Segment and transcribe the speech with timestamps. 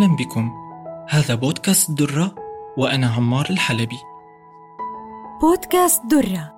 [0.00, 0.50] أهلا بكم.
[1.08, 2.34] هذا بودكاست درة
[2.76, 3.98] وأنا عمار الحلبي.
[5.40, 6.52] بودكاست درة.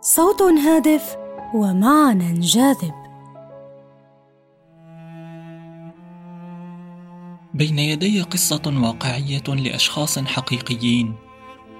[0.00, 1.16] صوت هادف
[1.54, 2.94] ومعنى جاذب.
[7.54, 11.14] بين يدي قصة واقعية لأشخاص حقيقيين.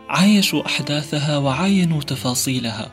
[0.09, 2.93] عايشوا أحداثها وعاينوا تفاصيلها.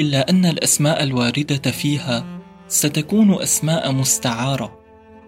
[0.00, 2.24] إلا أن الأسماء الواردة فيها
[2.68, 4.83] ستكون أسماء مستعارة.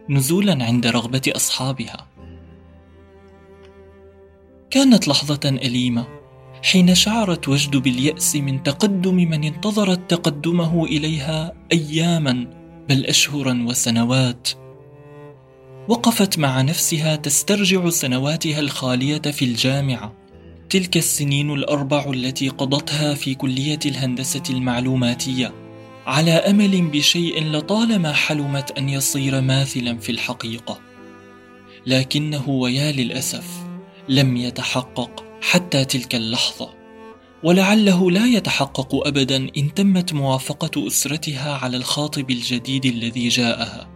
[0.08, 2.06] نزولا عند رغبة أصحابها.
[4.70, 6.06] كانت لحظة أليمة
[6.62, 12.32] حين شعرت وجد باليأس من تقدم من انتظرت تقدمه إليها أياما
[12.88, 14.48] بل أشهرا وسنوات.
[15.88, 20.12] وقفت مع نفسها تسترجع سنواتها الخالية في الجامعة
[20.70, 25.65] تلك السنين الأربع التي قضتها في كلية الهندسة المعلوماتية.
[26.06, 30.80] على أمل بشيء لطالما حلمت أن يصير ماثلا في الحقيقة.
[31.86, 33.46] لكنه ويا للأسف
[34.08, 36.74] لم يتحقق حتى تلك اللحظة
[37.44, 43.88] ولعله لا يتحقق ابدا إن تمت موافقة أسرتها على الخاطب الجديد الذي جاءها.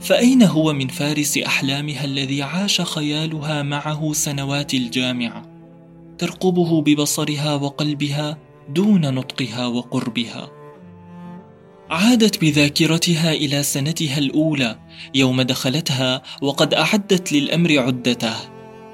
[0.00, 5.42] فأين هو من فارس أحلامها الذي عاش خيالها معه سنوات الجامعة؟
[6.18, 8.38] ترقبه ببصرها وقلبها
[8.68, 10.63] دون نطقها وقربها.
[11.90, 14.78] عادت بذاكرتها إلى سنتها الأولى
[15.14, 18.34] يوم دخلتها وقد أعدت للأمر عدته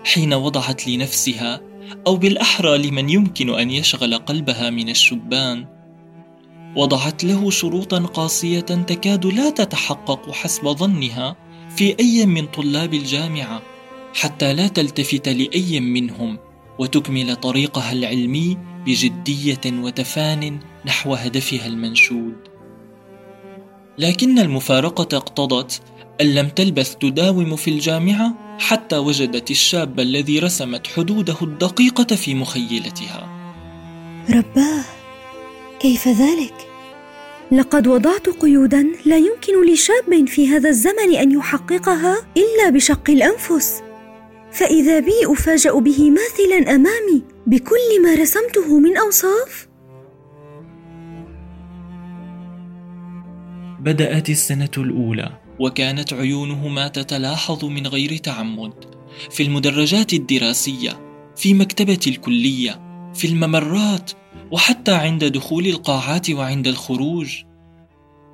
[0.05, 1.61] حين وضعت لنفسها
[2.07, 5.67] أو بالأحرى لمن يمكن أن يشغل قلبها من الشبان.
[6.77, 11.37] وضعت له شروطا قاسية تكاد لا تتحقق حسب ظنها
[11.77, 13.63] في أي من طلاب الجامعة
[14.15, 16.39] حتى لا تلتفت لأي منهم
[16.79, 22.50] وتكمل طريقها العلمي بجدية وتفان نحو هدفها المنشود.
[24.01, 25.83] لكن المفارقة اقتضت
[26.21, 33.29] أن لم تلبث تداوم في الجامعة حتى وجدت الشاب الذي رسمت حدوده الدقيقة في مخيلتها.
[34.31, 34.85] رباه،
[35.81, 36.55] كيف ذلك؟
[37.53, 43.83] لقد وضعت قيودا لا يمكن لشاب في هذا الزمن أن يحققها إلا بشق الأنفس
[44.53, 49.70] فإذا بي أفاجأ به ماثلا أمامي بكل ما رسمته من أوصاف
[53.81, 55.39] بدأت السنة الأولى.
[55.59, 58.73] وكانت عيونهما تتلاحظ من غير تعمد.
[59.31, 61.01] في المدرجات الدراسية
[61.37, 62.81] في مكتبة الكلية
[63.15, 64.11] في الممرات
[64.51, 67.43] وحتى عند دخول القاعات وعند الخروج.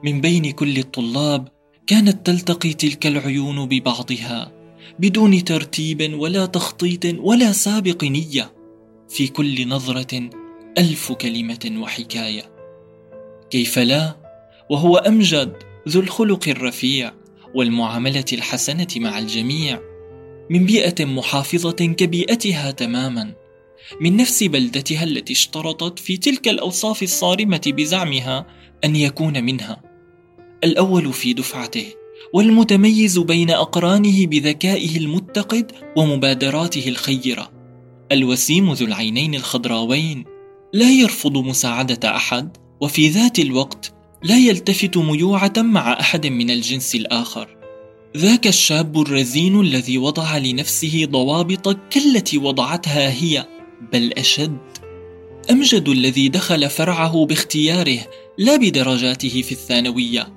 [0.05, 1.49] من بين كل الطلاب
[1.87, 4.53] كانت تلتقي تلك العيون ببعضها
[4.99, 8.53] بدون ترتيب ولا تخطيط ولا سابق نية.
[9.09, 10.31] في كل نظرة
[10.79, 12.43] ألف كلمة وحكاية.
[13.51, 14.26] كيف لا؟
[14.71, 15.53] وهو أمجد
[15.89, 17.13] ذو الخلق الرفيع
[17.55, 19.81] والمعاملة الحسنة مع الجميع.
[20.51, 23.35] من بيئة محافظة كبيئتها تماما.
[24.01, 28.47] من نفس بلدتها التي اشترطت في تلك الأوصاف الصارمة بزعمها
[28.85, 29.83] أن يكون منها.
[30.65, 31.87] الأول في دفعته
[32.33, 37.53] والمتميز بين أقرانه بذكائه المتقد ومبادراته الخيرة.
[38.13, 40.25] الوسيم ذو العينين الخضراوين.
[40.73, 47.57] لا يرفض مساعدة أحد وفي ذات الوقت لا يلتفت ميوعة مع أحد من الجنس الآخر.
[48.17, 53.47] ذاك الشاب الرزين الذي وضع لنفسه ضوابط كالتي وضعتها هي
[53.93, 54.59] بل أشد.
[55.51, 57.99] أمجد الذي دخل فرعه باختياره
[58.39, 60.29] لا بدرجاته في الثانوية.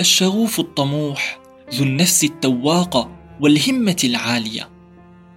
[0.00, 1.40] الشغوف الطموح
[1.74, 4.70] ذو النفس التواقة والهمة العالية.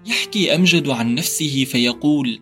[0.06, 2.40] يحكي أمجد عن نفسه فيقول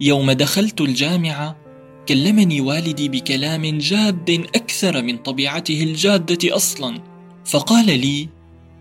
[0.00, 1.63] يوم دخلت الجامعة
[2.08, 7.00] كلمني والدي بكلام جاد أكثر من طبيعته الجادة أصلا.
[7.44, 8.28] فقال لي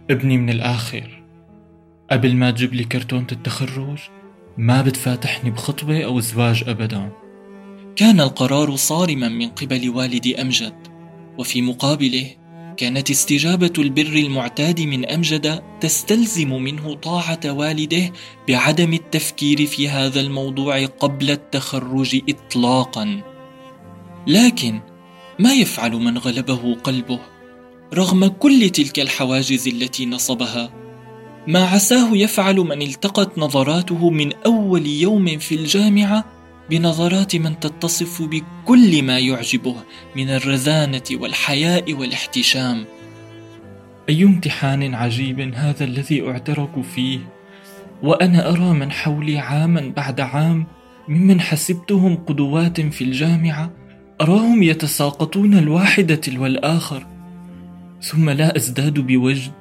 [0.10, 1.24] ابني من الآخر.
[2.12, 4.00] قبل ما تجيب لي كرتونه التخرج
[4.58, 7.12] ما بتفاتحني بخطبه أو زواج ابدا.
[7.96, 10.76] كان القرار صارما من قبل والدي أمجد
[11.38, 12.43] وفي مقابله
[12.78, 18.12] كانت استجابة البر المعتاد من أمجد تستلزم منه طاعة والده
[18.48, 23.22] بعدم التفكير في هذا الموضوع قبل التخرج اطلاقا.
[24.28, 24.80] لكن
[25.40, 27.20] ما يفعل من غلبه قلبه
[27.94, 30.74] رغم كل تلك الحواجز التي نصبها؟
[31.48, 36.26] ما عساه يفعل من التقت نظراته من أول يوم في الجامعة
[36.70, 39.76] بنظرات من تتصف بكل ما يعجبه
[40.16, 42.86] من الرزانة والحياء والاحتشام.
[44.10, 47.20] أي امتحان عجيب هذا الذي اعترك فيه؟
[48.04, 50.68] وأنا أرى من حولي عاما بعد عام
[51.08, 53.74] ممن حسبتهم قدوات في الجامعة
[54.22, 57.08] أراهم يتساقطون الواحده تلو الآخر.
[58.02, 59.52] ثم لا أزداد بوجد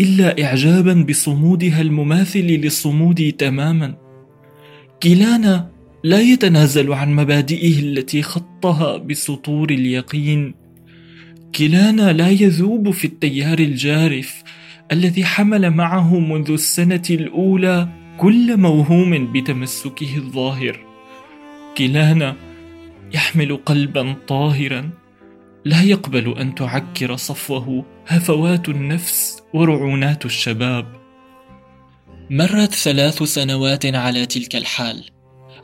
[0.00, 3.94] إلا اعجابا بصمودها المماثل لصمودي تماما.
[5.02, 5.71] كلانا
[6.04, 10.54] لا يتنازل عن مبادئه التي خطها بسطور اليقين.
[11.54, 14.42] كلانا لا يذوب في التيار الجارف
[14.92, 17.88] الذي حمل معه منذ السنة الأولى
[18.18, 20.86] كل موهوم بتمسكه الظاهر.
[21.78, 22.36] كلانا
[23.14, 24.90] يحمل قلبا طاهرا.
[25.64, 27.84] لا يقبل أن تعكر صفوه.
[28.06, 30.86] هفوات النفس ورعونات الشباب.
[32.30, 35.04] مرت ثلاث سنوات على تلك الحال.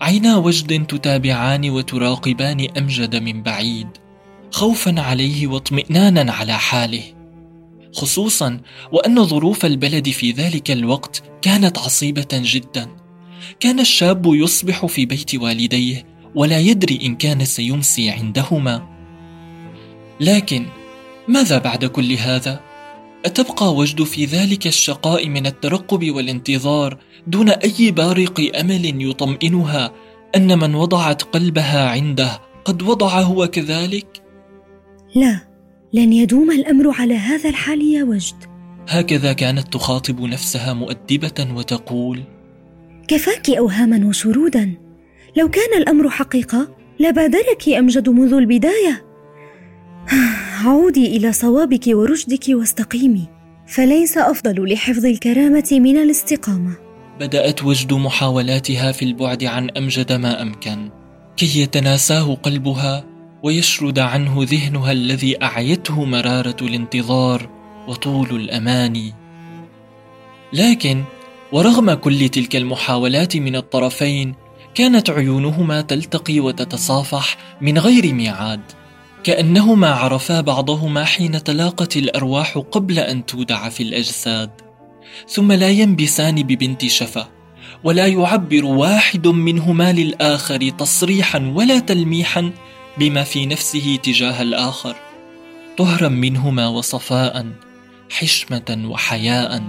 [0.00, 3.88] عينا وجد تتابعان وتراقبان أمجد من بعيد
[4.50, 7.02] خوفا عليه واطمئنانا على حاله.
[7.92, 8.60] خصوصا
[8.92, 12.88] وأن ظروف البلد في ذلك الوقت كانت عصيبة جدا.
[13.60, 18.88] كان الشاب يصبح في بيت والديه ولا يدري إن كان سيمسي عندهما.
[20.20, 20.66] لكن
[21.28, 22.67] ماذا بعد كل هذا؟
[23.24, 29.92] أتبقى وجد في ذلك الشقاء من الترقب والانتظار دون أي بارق أمل يطمئنها
[30.36, 34.22] أن من وضعت قلبها عنده قد وضع هو كذلك؟
[35.14, 35.40] لا
[35.92, 38.44] لن يدوم الأمر على هذا الحال يا وجد.
[38.88, 42.22] هكذا كانت تخاطب نفسها مؤدبة وتقول
[43.08, 44.74] كفاك أوهاما وشرودا.
[45.36, 46.68] لو كان الأمر حقيقة
[47.00, 49.07] لبادرك أمجد منذ البداية.
[50.64, 53.28] عودي إلى صوابك ورشدك واستقيمي
[53.66, 56.76] فليس أفضل لحفظ الكرامة من الاستقامة.
[57.20, 60.90] بدأت وجد محاولاتها في البعد عن أمجد ما أمكن.
[61.36, 63.04] كي يتناساه قلبها
[63.42, 67.50] ويشرد عنه ذهنها الذي أعيته مرارة الانتظار
[67.88, 69.14] وطول الاماني
[70.52, 71.04] لكن
[71.52, 74.34] ورغم كل تلك المحاولات من الطرفين
[74.74, 78.60] كانت عيونهما تلتقي وتتصافح من غير ميعاد.
[79.24, 84.50] كأنهما عرفا بعضهما حين تلاقت الأرواح قبل أن تودع في الأجساد
[85.28, 87.28] ثم لا ينبسان ببنت شفا
[87.84, 92.50] ولا يعبر واحد منهما للآخر تصريحا ولا تلميحا
[92.98, 94.96] بما في نفسه تجاه الآخر
[95.78, 97.46] طهرا منهما وصفاء
[98.10, 99.62] حشمة وحياء.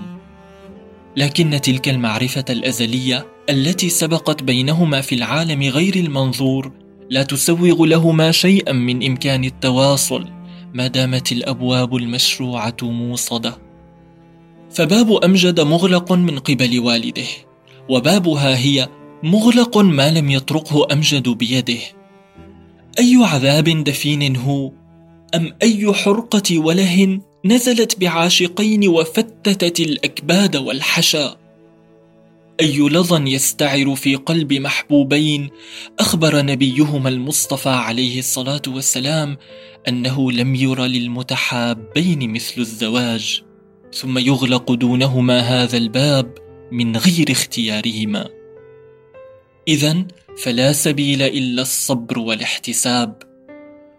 [1.17, 6.71] لكن تلك المعرفة الأزلية التي سبقت بينهما في العالم غير المنظور
[7.09, 10.25] لا تسوغ لهما شيئا من إمكان التواصل
[10.73, 13.57] ما دامت الأبواب المشروعة موصدة.
[14.71, 17.27] فباب أمجد مغلق من قبل والده
[17.89, 18.89] وبابها هي
[19.23, 21.79] مغلق ما لم يطرقه أمجد بيده.
[22.99, 24.71] أي عذاب دفين هو؟
[25.35, 31.38] أم أي حرقة وله نزلت بعاشقين وفتتت الأكباد والحشا؟
[32.61, 35.49] أي لظى يستعر في قلب محبوبين
[35.99, 39.37] أخبر نبيهما المصطفى عليه الصلاة والسلام
[39.87, 43.43] أنه لم ير للمتحابين مثل الزواج
[43.93, 46.33] ثم يغلق دونهما هذا الباب
[46.71, 48.29] من غير اختيارهما.
[49.67, 50.07] اذا
[50.43, 53.23] فلا سبيل إلا الصبر والاحتساب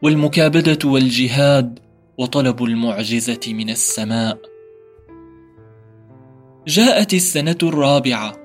[0.02, 1.78] والمكابدة والجهاد
[2.18, 4.38] وطلب المعجزة من السماء.
[6.68, 8.39] جاءت السنة الرابعة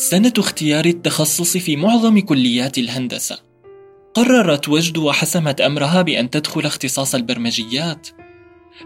[0.00, 3.38] سنة اختيار التخصص في معظم كليات الهندسة.
[4.14, 8.08] قررت وجد وحسمت أمرها بأن تدخل اختصاص البرمجيات،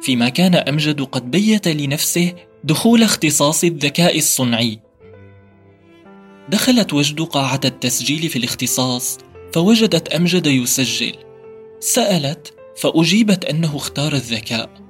[0.03, 2.33] فيما كان أمجد قد بيت لنفسه
[2.65, 4.81] دخول اختصاص الذكاء الصنعي.
[6.49, 9.19] دخلت وجد قاعة التسجيل في الاختصاص،
[9.53, 11.13] فوجدت أمجد يسجل.
[11.81, 14.84] سألت، فأجيبت أنه اختار الذكاء.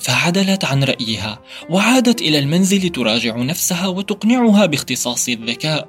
[0.00, 5.88] فعدلت عن رأيها وعادت إلى المنزل تراجع نفسها وتقنعها باختصاص الذكاء.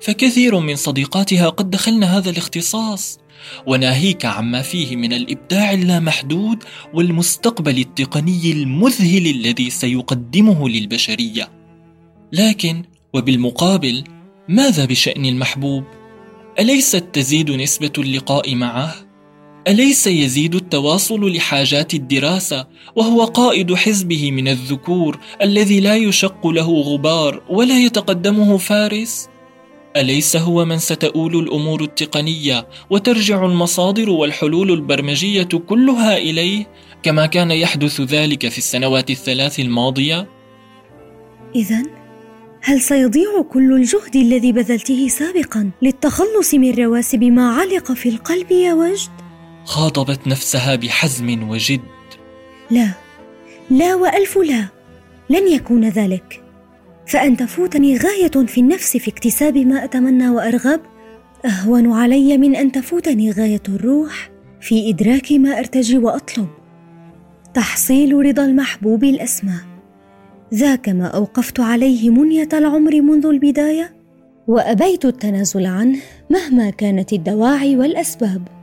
[0.00, 3.18] فكثير من صديقاتها قد دخلن هذا الاختصاص.
[3.66, 11.50] وناهيك عما فيه من الإبداع اللامحدود والمستقبل التقني المذهل الذي سيقدمه للبشرية.
[12.32, 14.04] لكن وبالمقابل
[14.48, 15.84] ماذا بشأن المحبوب؟
[16.58, 19.05] أليست تزيد نسبة اللقاء معه؟
[19.68, 27.42] أليس يزيد التواصل لحاجات الدراسة؟ وهو قائد حزبه من الذكور الذي لا يشق له غبار
[27.50, 29.28] ولا يتقدمه فارس؟
[29.96, 36.66] أليس هو من ستؤول الأمور التقنية وترجع المصادر والحلول البرمجية كلها إليه
[37.02, 40.28] كما كان يحدث ذلك في السنوات الثلاث الماضية؟
[41.54, 41.82] اذا
[42.62, 48.74] هل سيضيع كل الجهد الذي بذلته سابقا للتخلص من رواسب ما علق في القلب يا
[48.74, 49.25] وجد؟
[49.66, 51.80] خاطبت نفسها بحزم وجد.
[52.70, 52.88] لا
[53.70, 54.66] لا وألف لا.
[55.30, 56.42] لن يكون ذلك.
[57.06, 60.80] فأن تفوتني غاية في النفس في اكتساب ما أتمنى وأرغب
[61.44, 64.30] أهون علي من أن تفوتني غاية الروح
[64.60, 66.48] في إدراك ما أرتجي وأطلب.
[67.54, 69.60] تحصيل رضا المحبوب الاسمى
[70.54, 73.96] ذاك ما أوقفت عليه منية العمر منذ البداية
[74.46, 75.98] وأبيت التنازل عنه
[76.30, 78.55] مهما كانت الدواعي والأسباب.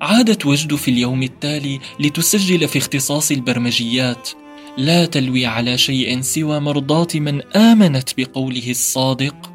[0.00, 4.28] عادت وجد في اليوم التالي لتسجل في اختصاص البرمجيات
[4.78, 9.52] لا تلوي على شيء سوى مرضاة من آمنت بقوله الصادق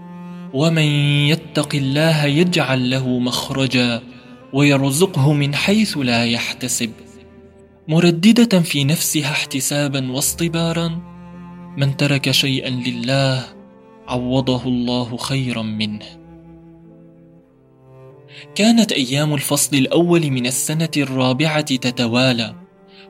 [0.54, 0.88] ومن
[1.28, 4.02] يتق الله يجعل له مخرجا
[4.54, 6.92] ويرزقه من حيث لا يحتسب.
[7.88, 11.02] مرددة في نفسها احتسابا واصطبارا
[11.78, 13.46] من ترك شيئا لله
[14.08, 16.23] عوضه الله خيرا منه.
[18.56, 22.56] كانت أيام الفصل الأول من السنة الرابعة تتوالى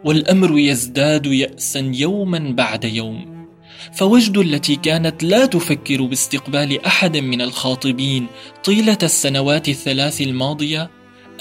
[0.06, 3.48] والأمر يزداد يأسا يوما بعد يوم.
[3.94, 8.28] فوجد التي كانت لا تفكر باستقبال أحد من الخاطبين
[8.64, 10.90] طيلة السنوات الثلاث الماضية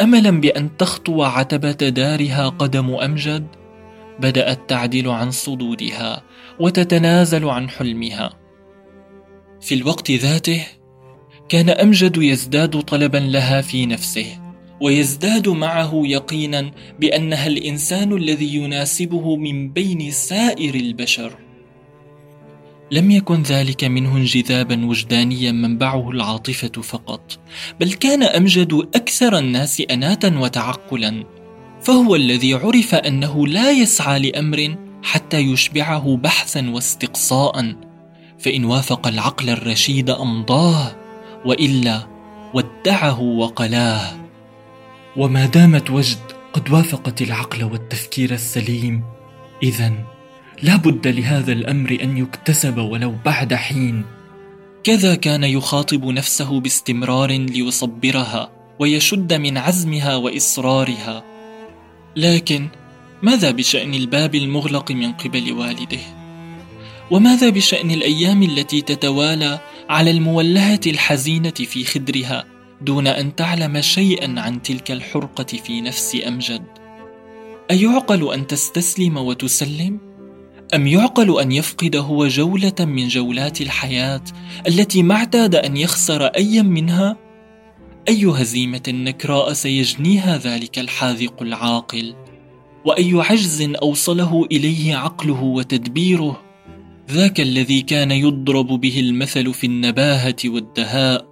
[0.01, 3.47] أملا بأن تخطو عتبة دارها قدم أمجد
[4.21, 6.23] بدأت تعدل عن صدودها
[6.61, 8.43] وتتنازل عن حلمها.
[9.61, 10.67] في الوقت ذاته
[11.53, 14.27] كان أمجد يزداد طلبا لها في نفسه
[14.81, 21.33] ويزداد معه يقينا بأنها الإنسان الذي يناسبه من بين سائر البشر.
[22.91, 27.39] لم يكن ذلك منه انجذابا وجدانيا منبعه العاطفة فقط
[27.81, 31.25] بل كان أمجد أكثر الناس اناه وتعقلا
[31.83, 37.75] فهو الذي عرف أنه لا يسعى لأمر حتى يشبعه بحثا واستقصاء
[38.39, 41.02] فإن وافق العقل الرشيد أمضاه.
[41.45, 42.07] وإلا
[42.55, 44.17] ودعه وقلاه.
[45.17, 46.19] وما دامت وجد
[46.53, 49.03] قد وافقت العقل والتفكير السليم
[49.63, 49.93] اذا
[50.63, 54.05] لا بد لهذا الأمر أن يكتسب ولو بعد حين.
[54.85, 61.25] كذا كان يخاطب نفسه باستمرار ليصبرها ويشد من عزمها وإصرارها.
[62.17, 62.69] لكن
[63.23, 66.23] ماذا بشأن الباب المغلق من قبل والده؟
[67.11, 69.61] وماذا بشأن الأيام التي تتوالى
[69.93, 72.45] على المولهه الحزينة في خدرها
[72.83, 76.63] دون أن تعلم شيئا عن تلك الحرقة في نفس أمجد
[77.71, 80.01] أيعقل أن تستسلم وتسلم
[80.75, 84.23] أم يعقل أن يفقد هو جولة من جولات الحياة
[84.67, 87.17] التي ما اعتاد أن يخسر أيا منها؟
[88.09, 92.15] أي هزيمة نكراء سيجنيها ذلك الحاذق العاقل؟
[92.85, 96.52] وأي عجز أوصله إليه عقله وتدبيره؟
[97.13, 101.27] ذاك الذي كان يضرب به المثل في النباهة والدهاء.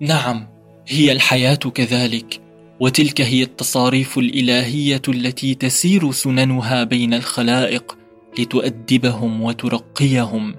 [0.00, 0.48] نعم،
[0.88, 2.40] هي الحياة كذلك،
[2.80, 7.96] وتلك هي التصاريف الإلهية التي تسير سننها بين الخلائق
[8.38, 10.54] لتؤدبهم وترقيهم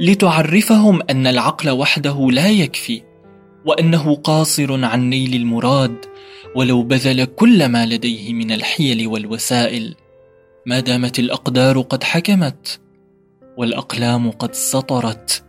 [0.00, 3.02] لتعرفهم أن العقل وحده لا يكفي
[3.66, 5.96] وأنه قاصر عن نيل المراد
[6.56, 9.94] ولو بذل كل ما لديه من الحيل والوسائل
[10.66, 12.80] ما دامت الأقدار قد حكمت
[13.58, 15.44] والأقلام قد سطرت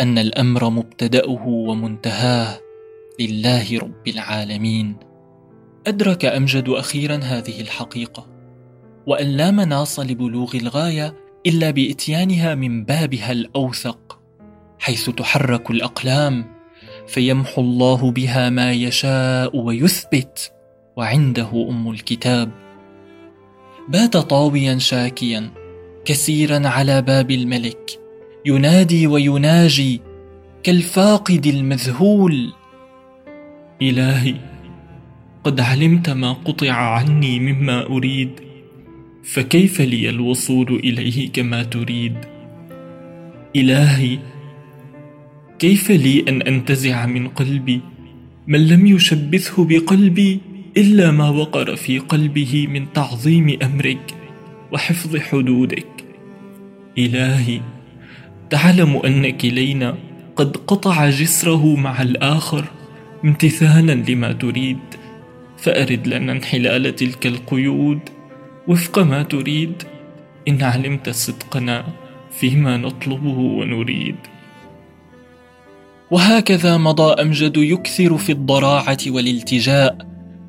[0.00, 2.60] أن الأمر مبتدأه ومنتهاه
[3.20, 4.96] لله رب العالمين.
[5.86, 8.26] أدرك أمجد أخيرا هذه الحقيقة
[9.06, 11.14] وأن لا مناص لبلوغ الغاية
[11.46, 14.20] إلا بإتيانها من بابها الأوثق
[14.78, 16.44] حيث تحرك الأقلام
[17.06, 20.52] فيمحو الله بها ما يشاء ويثبت
[20.96, 22.50] وعنده أم الكتاب.
[23.88, 25.50] بات طاويا شاكيا
[26.08, 28.00] كثيرا على باب الملك.
[28.46, 30.00] ينادي ويناجي
[30.62, 32.52] كالفاقد المذهول.
[33.82, 34.34] إلهي
[35.44, 38.30] قد علمت ما قطع عني مما أريد
[39.24, 42.16] فكيف لي الوصول إليه كما تريد؟
[43.56, 44.18] إلهي
[45.58, 47.80] كيف لي أن أنتزع من قلبي؟
[48.46, 50.40] من لم يشبثه بقلبي
[50.76, 54.14] إلا ما وقر في قلبه من تعظيم أمرك
[54.72, 55.97] وحفظ حدودك.
[56.98, 57.60] إلهي
[58.50, 59.96] تعلم ان كلينا
[60.36, 62.64] قد قطع جسره مع الآخر
[63.24, 64.78] امتثالا لما تريد
[65.58, 67.98] فأرد لنا انحلال تلك القيود.
[68.68, 69.82] وفق ما تريد
[70.48, 71.84] إن علمت صدقنا
[72.30, 74.16] فيما نطلبه ونريد.
[76.10, 79.98] وهكذا مضى أمجد يكثر في الضراعة والالتجاء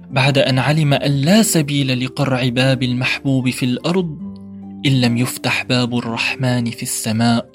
[0.10, 4.29] بعد أن علم أن لا سبيل لقرع باب المحبوب في الأرض.
[4.86, 7.50] إن لم يفتح باب الرحمن في السماء.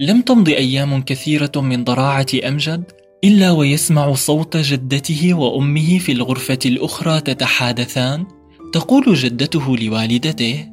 [0.00, 2.84] لم تمض أيام كثيرة من ضراعة أمجد
[3.24, 8.26] إلا ويسمع صوت جدته وأمه في الغرفة الأخرى تتحادثان.
[8.72, 10.68] تقول جدته لوالدته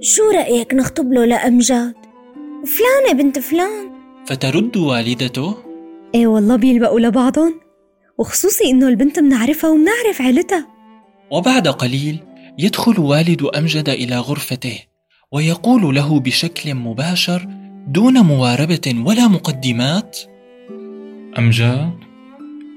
[0.00, 1.94] شو رأيك نخطب له لأمجاد؟
[2.66, 3.90] فلانة بنت فلان.
[4.26, 5.54] فترد والدته
[6.14, 7.60] إيه والله بيلبقوا لبعضهم
[8.18, 10.66] وخصوصي إنه البنت منعرفها ومنعرف عيلتها.
[11.30, 12.18] وبعد قليل
[12.58, 14.78] يدخل والد أمجد إلى غرفته
[15.32, 17.48] ويقول له بشكل مباشر
[17.86, 20.18] دون مواربة ولا مقدمات
[21.38, 21.98] أمجاد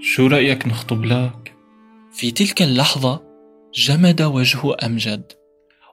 [0.01, 1.53] شو رأيك نخطب لك؟
[2.13, 3.21] في تلك اللحظة
[3.75, 5.31] جمد وجه أمجد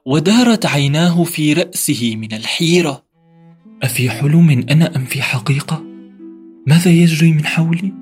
[0.05, 3.03] ودارت عيناه في رأسه من الحيرة
[3.83, 5.83] أفي حلم أنا أم في حقيقة؟
[6.67, 7.93] ماذا يجري من حولي؟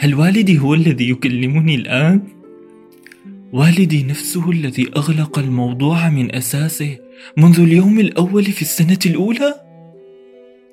[0.00, 2.37] هل والدي هو الذي يكلمني الآن؟
[3.52, 6.98] والدي نفسه الذي أغلق الموضوع من أساسه
[7.36, 9.54] منذ اليوم الأول في السنة الأولى؟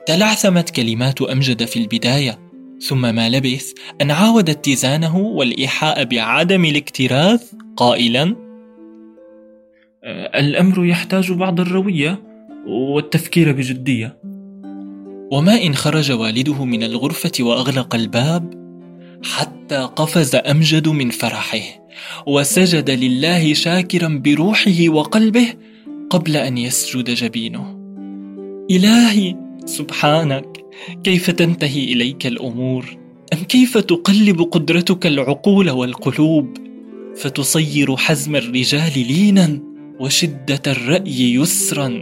[0.06, 2.40] تلعثمت كلمات أمجد في البداية
[2.82, 8.36] ثم ما لبث أن عاود اتزانه والإيحاء بعدم الاكتراث قائلا
[10.04, 12.24] أه، الأمر يحتاج بعض الروية
[12.68, 14.18] والتفكير بجدية
[15.32, 18.65] وما إن خرج والده من الغرفة وأغلق الباب
[19.24, 21.86] حتى قفز أمجد من فرحه
[22.28, 25.48] وسجد لله شاكرا بروحه وقلبه
[26.10, 27.80] قبل أن يسجد جبينه.
[28.72, 30.46] إلهي سبحانك
[31.04, 32.98] كيف تنتهي إليك الأمور؟
[33.34, 36.58] أم كيف تقلب قدرتك العقول والقلوب؟
[37.16, 39.60] فتصير حزم الرجال لينا
[40.00, 42.02] وشدة الرأي يسرا.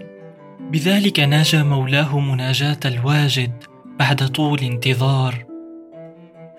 [0.72, 3.52] بذلك ناجى مولاه مناجاة الواجد
[4.00, 5.53] بعد طول انتظار.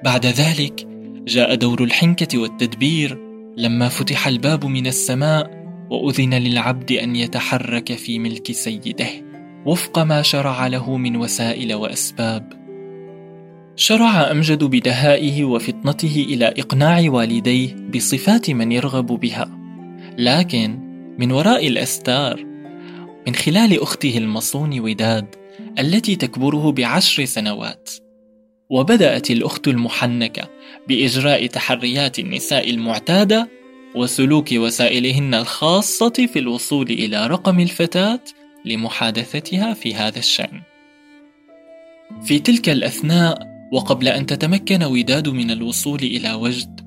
[0.05, 0.87] بعد ذلك
[1.27, 3.19] جاء دور الحنكة والتدبير
[3.57, 5.51] لما فتح الباب من السماء
[5.91, 9.09] وأذن للعبد أن يتحرك في ملك سيده
[9.67, 12.53] وفق ما شرع له من وسائل وأسباب.
[13.77, 19.59] شرع أمجد بدهائه وفطنته إلى إقناع والديه بصفات من يرغب بها.
[20.19, 20.79] لكن
[21.19, 22.45] من وراء الأستار
[23.27, 25.27] من خلال أخته المصون وداد
[25.79, 28.04] التي تكبره بعشر سنوات.
[28.75, 30.49] وبدأت الأخت المحنكة
[30.89, 33.49] بإجراء تحريات النساء المعتادة
[33.95, 38.21] وسلوك وسائلهن الخاصة في الوصول إلى رقم الفتاة
[38.65, 40.61] لمحادثتها في هذا الشأن.
[42.25, 43.39] في تلك الأثناء
[43.73, 46.81] وقبل أن تتمكن وداد من الوصول إلى وجد،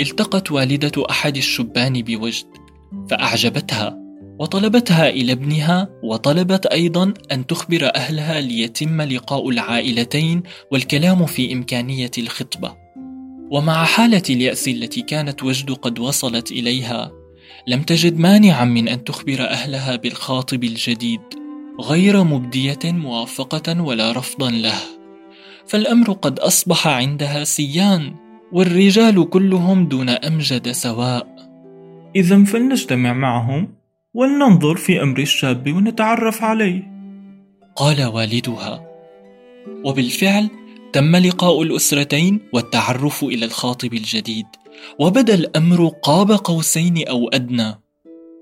[0.00, 2.46] التقت والدة أحد الشبان بوجد،
[3.10, 4.07] فأعجبتها
[4.38, 12.76] وطلبتها إلى ابنها وطلبت أيضا أن تخبر أهلها ليتم لقاء العائلتين والكلام في إمكانية الخطبة.
[13.50, 17.10] ومع حالة اليأس التي كانت وجد قد وصلت إليها
[17.66, 21.20] لم تجد مانعا من أن تخبر أهلها بالخاطب الجديد
[21.80, 24.78] غير مبدية موافقة ولا رفضا له.
[25.66, 28.14] فالأمر قد أصبح عندها سيان
[28.52, 31.26] والرجال كلهم دون أمجد سواء.
[32.16, 33.77] اذا فلنجتمع معهم.
[34.18, 36.82] ولننظر في أمر الشاب ونتعرف عليه.
[37.76, 38.88] قال والدها
[39.84, 40.50] وبالفعل
[40.92, 44.46] تم لقاء الأسرتين والتعرف إلى الخاطب الجديد
[44.98, 47.74] وبدأ الأمر قاب قوسين أو أدنى.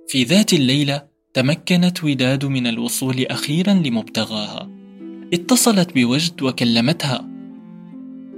[0.09, 1.03] في ذات الليلة
[1.35, 4.71] تمكنت وداد من الوصول أخيرا لمبتغاها.
[5.33, 7.29] اتصلت بوجد وكلمتها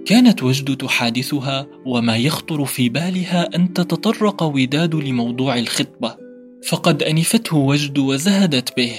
[0.07, 6.28] كانت وجد تحادثها وما يخطر في بالها أن تتطرق وداد لموضوع الخطبة.
[6.67, 8.93] فقد أنفته وجد وزهدت به.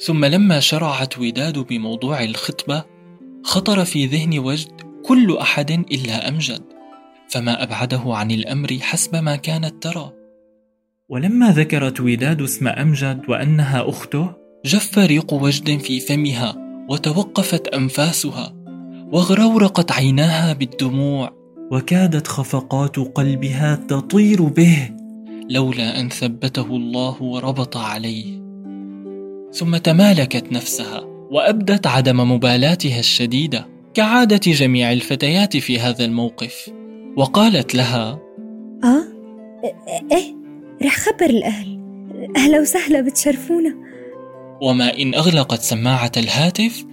[0.00, 2.84] ثم لما شرعت وداد بموضوع الخطبة
[3.44, 4.72] خطر في ذهن وجد
[5.04, 6.62] كل أحد إلا أمجد
[7.28, 10.12] فما أبعده عن الأمر حسب ما كانت ترى.
[11.08, 14.32] ولما ذكرت وداد اسم أمجد وأنها أخته
[14.64, 16.56] جف ريق وجد في فمها
[16.88, 18.54] وتوقفت أنفاسها
[19.12, 21.40] وغرورقت عيناها بالدموع.
[21.72, 24.99] وكادت خفقات قلبها تطير به.
[25.50, 28.40] لولا أن ثبته الله وربط عليه.
[29.52, 36.70] ثم تمالكت نفسها وأبدت عدم مبالاتها الشديدة كعادة جميع الفتيات في هذا الموقف.
[37.16, 38.20] وقالت لها
[38.84, 39.04] آه
[40.12, 40.34] إيه
[40.82, 41.80] رح خبر الأهل.
[42.36, 43.74] أهلا وسهلا بتشرفونا.
[44.62, 46.84] وما إن أغلقت سماعة الهاتف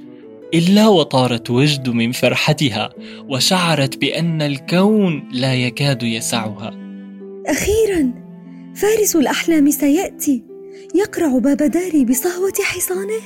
[0.53, 2.89] إلا وطارت وجد من فرحتها
[3.29, 6.71] وشعرت بأن الكون لا يكاد يسعها.
[7.47, 8.26] أخيرا
[8.77, 10.43] فارس الأحلام سيأتي.
[10.95, 13.21] يقرع باب داري بصهوة حصانه.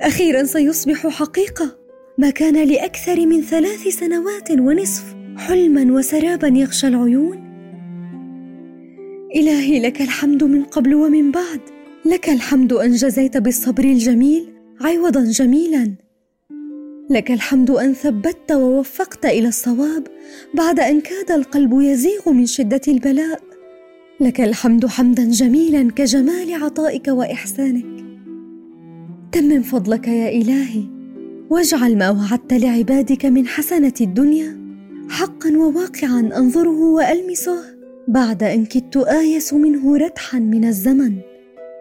[0.00, 1.76] أخيرا سيصبح حقيقة.
[2.18, 5.04] ما كان لأكثر من ثلاث سنوات ونصف
[5.36, 7.44] حلما وسرابا يغشى العيون.
[9.36, 11.60] إلهي لك الحمد من قبل ومن بعد.
[12.04, 14.46] لك الحمد أن جزيت بالصبر الجميل
[14.80, 15.94] عوضا جميلا.
[17.10, 20.06] لك الحمد أن ثبت ووفقت إلى الصواب
[20.54, 23.53] بعد أن كاد القلب يزيغ من شدة البلاء.
[24.20, 28.04] لك الحمد حمدا جميلا كجمال عطائك وإحسانك.
[29.32, 30.82] تمم فضلك يا إلهي
[31.50, 34.58] واجعل ما وعدت لعبادك من حسنة الدنيا
[35.10, 37.56] حقا وواقعا أنظره وألمسه
[38.08, 41.18] بعد إن كدت آيس منه ردحا من الزمن.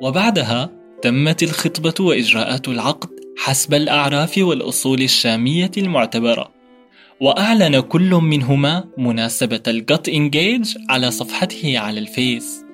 [0.02, 0.70] وبعدها
[1.02, 6.63] تمت الخطبة وإجراءات العقد حسب الأعراف والأصول الشامية المعتبرة.
[7.24, 12.66] وأعلن كل منهما مناسبة الجت إنجيج على صفحته على الفيس.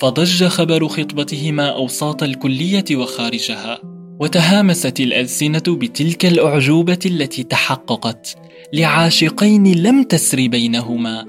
[0.00, 3.78] فضج خبر خطبتهما أوساط الكلية وخارجها
[4.20, 8.36] وتهامست الألسنة بتلك الأعجوبة التي تحققت
[8.72, 11.26] لعاشقين لم تسر بينهما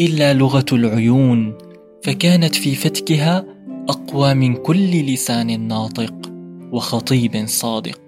[0.00, 1.58] إلا لغة العيون
[2.02, 3.44] فكانت في فتكها
[3.88, 6.32] أقوى من كل لسان ناطق
[6.72, 8.00] وخطيب صادق.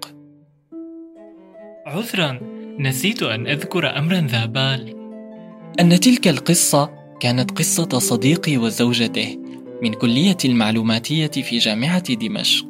[1.85, 4.95] عذرا نسيت أن أذكر أمرا ذا بال.
[5.79, 6.89] أن تلك القصة
[7.19, 9.37] كانت قصة صديقي وزوجته
[9.83, 12.65] من كلية المعلوماتية في جامعة دمشق.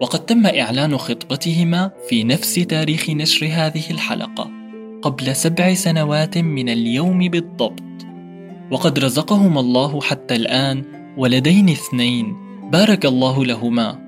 [0.00, 4.50] وقد تم إعلان خطبتهما في نفس تاريخ نشر هذه الحلقة
[5.02, 7.82] قبل سبع سنوات من اليوم بالضبط.
[8.70, 10.84] وقد رزقهما الله حتى الآن
[11.16, 12.36] ولدين اثنين.
[12.70, 13.98] بارك الله لهما.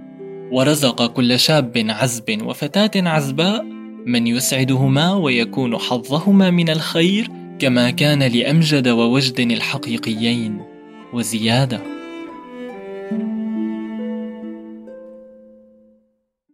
[0.53, 3.78] ورزق كل شاب عزب وفتاة عزباء
[4.09, 10.61] من يسعدهما ويكون حظهما من الخير كما كان لأمجد ووجد الحقيقيين.
[11.13, 11.98] وزيادة